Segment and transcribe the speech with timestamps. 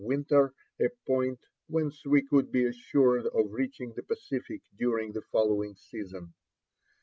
[0.01, 0.51] winter,
[0.81, 6.33] a point whence we could be assured of reaching the Pacific during the following season.